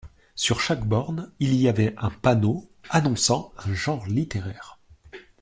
[0.33, 4.79] Sur chaque borne, il y avait un panneau annonçant un genre littéraire.